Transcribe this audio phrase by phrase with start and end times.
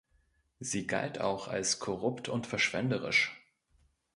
[0.59, 3.39] Sie galt auch als korrupt und verschwenderisch.